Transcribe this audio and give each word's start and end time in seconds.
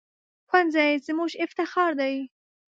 ښوونځی 0.49 0.91
زموږ 1.07 1.31
افتخار 1.45 1.91
دی 2.01 2.15